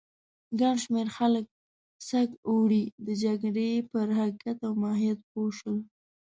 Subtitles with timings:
[0.59, 1.45] ګڼ شمېر خلک
[2.09, 5.79] سږ اوړی د جګړې پر حقیقت او ماهیت پوه شول.